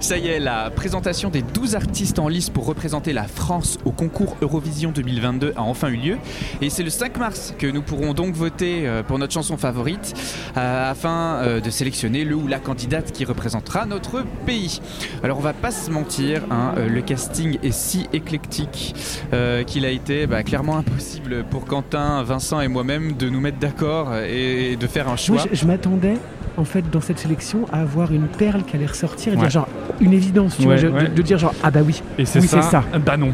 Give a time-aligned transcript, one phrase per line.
[0.00, 3.90] Ça y est, la présentation des 12 artistes en lice pour représenter la France au
[3.90, 6.18] concours Eurovision 2022 a enfin eu lieu.
[6.62, 10.14] Et c'est le 5 mars que nous pourrons donc voter euh, pour notre chanson favorite
[10.56, 14.80] euh, afin euh, de sélectionner le ou la candidate qui représentera notre pays.
[15.24, 18.94] Alors on va pas se mentir, hein, le casting est si éclectique
[19.66, 24.14] qu'il a été bah, clairement impossible pour Quentin, Vincent et moi-même de nous mettre d'accord
[24.16, 25.44] et de faire un choix.
[25.52, 26.14] je m'attendais
[26.58, 29.68] en fait dans cette sélection à avoir une perle qui allait ressortir et dire genre
[30.00, 33.32] une évidence, tu vois, de, dire genre ah bah oui, et c'est ça, bah non.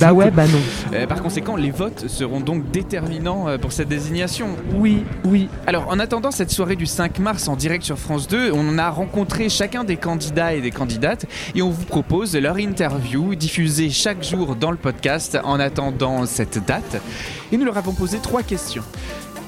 [0.00, 0.58] bah ouais, bah non.
[0.94, 4.48] Euh, par conséquent, les votes seront donc déterminants euh, pour cette désignation.
[4.74, 5.48] Oui, oui.
[5.66, 8.88] Alors en attendant cette soirée du 5 mars en direct sur France 2, on a
[8.88, 14.24] rencontré chacun des candidats et des candidates et on vous propose leur interview diffusée chaque
[14.24, 17.02] jour dans le podcast en attendant cette date.
[17.52, 18.84] Et nous leur avons posé trois questions.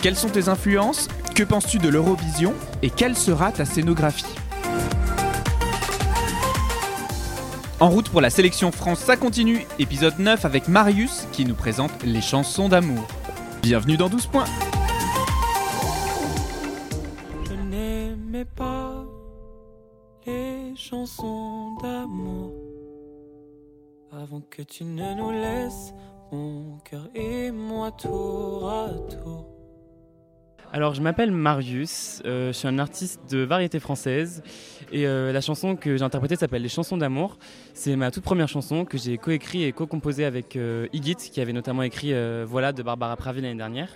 [0.03, 1.09] Quelles sont tes influences?
[1.35, 2.55] Que penses-tu de l'Eurovision?
[2.81, 4.25] Et quelle sera ta scénographie?
[7.81, 9.67] En route pour la sélection France, ça continue.
[9.79, 13.07] Épisode 9 avec Marius qui nous présente les chansons d'amour.
[13.61, 14.47] Bienvenue dans 12 points.
[17.45, 19.05] Je n'aimais pas
[20.27, 22.55] les chansons d'amour
[24.11, 25.93] avant que tu ne nous laisses
[26.33, 29.60] mon cœur et moi tour à tour.
[30.73, 34.41] Alors, je m'appelle Marius, euh, je suis un artiste de variété française
[34.93, 37.39] et euh, la chanson que j'ai interprétée s'appelle Les chansons d'amour.
[37.75, 41.83] C'est ma toute première chanson que j'ai coécrit et co-composée avec euh, qui avait notamment
[41.83, 43.89] écrit Voilà de Barbara Pravi l'année dernière.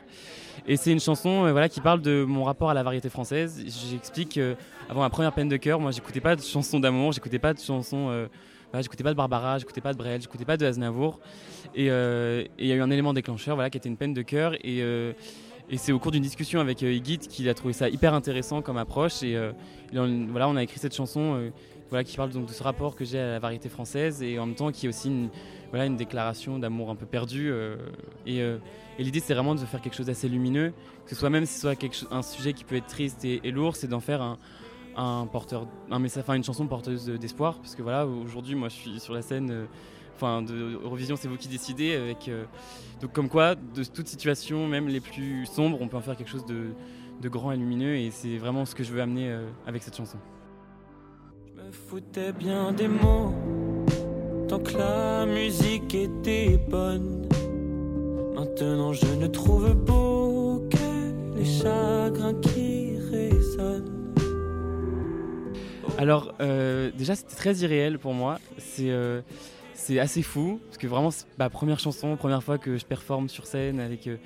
[0.66, 3.64] Et c'est une chanson voilà, qui parle de mon rapport à la variété française.
[3.92, 4.40] J'explique
[4.88, 7.60] avant ma première peine de cœur, moi j'écoutais pas de chansons d'amour, j'écoutais pas de
[7.60, 8.26] chansons.
[8.74, 11.20] j'écoutais pas de Barbara, j'écoutais pas de Brel, j'écoutais pas de Aznavour.
[11.76, 14.54] Et il y a eu un élément déclencheur voilà, qui était une peine de cœur.
[14.64, 14.82] Et
[15.70, 18.60] et c'est au cours d'une discussion avec euh, Igit qu'il a trouvé ça hyper intéressant
[18.60, 19.22] comme approche.
[19.22, 19.52] Et euh,
[19.92, 21.50] voilà, on a écrit cette chanson euh,
[21.88, 24.46] voilà, qui parle donc de ce rapport que j'ai à la variété française et en
[24.46, 25.30] même temps qui est aussi une,
[25.70, 27.52] voilà, une déclaration d'amour un peu perdu.
[28.26, 28.42] et,
[28.98, 30.72] l'idée, c'est vraiment de faire quelque chose d'assez lumineux,
[31.04, 31.76] que ce soit même si ce soit
[32.10, 34.38] un sujet qui peut être triste et, lourd, c'est d'en faire un,
[34.96, 38.74] un porteur, un message, enfin une chanson porteuse d'espoir, parce que voilà, aujourd'hui, moi, je
[38.74, 39.66] suis sur la scène
[40.14, 42.44] enfin de Eurovision c'est vous qui décidez avec euh,
[43.00, 46.30] donc comme quoi de toute situation même les plus sombres on peut en faire quelque
[46.30, 46.74] chose de,
[47.28, 50.18] grand et lumineux et c'est vraiment ce que je veux amener euh, avec cette chanson.
[51.46, 53.32] Je me foutais bien des mots
[54.46, 57.26] tant que la musique était bonne.
[58.34, 64.12] Maintenant je ne trouve beau que les chagrins qui résonnent.
[65.96, 68.38] Alors euh, déjà c'était très irréel pour moi.
[68.58, 68.90] C'est
[69.74, 73.28] c'est assez fou, parce que vraiment, c'est ma première chanson, première fois que je performe
[73.28, 74.16] sur scène avec, euh,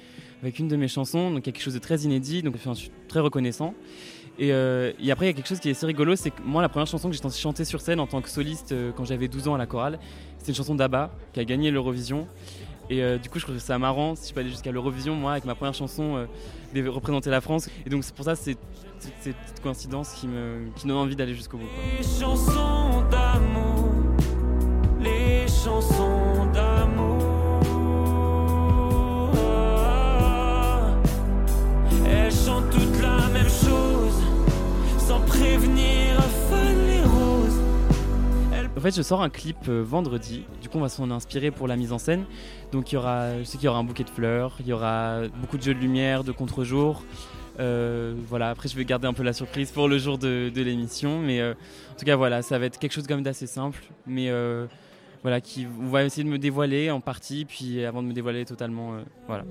[0.43, 3.21] avec une de mes chansons, donc quelque chose de très inédit, donc je suis très
[3.21, 3.75] reconnaissant.
[4.41, 6.63] Euh, et, après, il y a quelque chose qui est assez rigolo, c'est que moi,
[6.63, 9.27] la première chanson que j'ai chanter sur scène en tant que soliste euh, quand j'avais
[9.27, 9.99] 12 ans à la chorale,
[10.39, 12.29] c'était une chanson d'Abba qui a gagné l'Eurovision.
[12.91, 15.45] Et du coup, je trouve ça marrant si je peux aller jusqu'à l'Eurovision, moi, avec
[15.45, 16.27] ma première chanson,
[16.75, 17.69] de représenter la France.
[17.85, 18.57] Et donc, c'est pour ça, c'est
[19.21, 21.69] cette coïncidence qui me, qui donne envie d'aller jusqu'au bout.
[22.19, 23.05] chansons
[25.69, 27.19] chansons d'amour.
[33.03, 34.23] La même chose,
[34.99, 36.17] sans prévenir
[36.87, 37.61] les roses.
[38.77, 40.45] En fait, je sors un clip euh, vendredi.
[40.61, 42.25] Du coup, on va s'en inspirer pour la mise en scène.
[42.73, 44.73] Donc, il y aura, je sais qu'il y aura un bouquet de fleurs, il y
[44.73, 47.03] aura beaucoup de jeux de lumière, de contre-jour.
[47.61, 51.19] Euh, voilà, après je vais garder un peu la surprise pour le jour de, l'émission,
[51.19, 51.55] mais euh,
[51.93, 54.31] en tout cas voilà, ça va être quelque chose comme d'assez simple, mais
[55.23, 58.45] voilà, qui on va essayer de me dévoiler en partie, puis avant de me dévoiler
[58.45, 59.45] totalement, euh, voilà.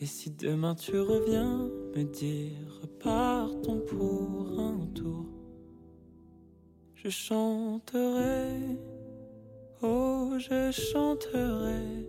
[0.00, 5.26] Et si demain tu reviens me dire partons pour un tour,
[6.94, 8.58] je chanterai,
[9.82, 12.06] oh je chanterai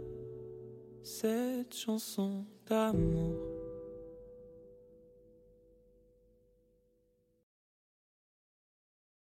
[1.03, 3.43] cette chanson d'amour.